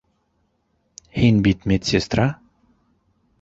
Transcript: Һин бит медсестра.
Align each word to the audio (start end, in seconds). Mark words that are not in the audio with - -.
Һин 1.17 1.37
бит 1.49 1.69
медсестра. 1.73 2.27